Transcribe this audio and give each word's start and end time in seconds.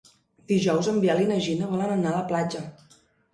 Dijous 0.51 0.89
en 0.91 0.97
Biel 1.03 1.21
i 1.25 1.27
na 1.33 1.37
Gina 1.49 1.69
volen 1.75 1.93
anar 1.97 2.11
a 2.15 2.23
la 2.23 2.25
platja. 2.33 2.65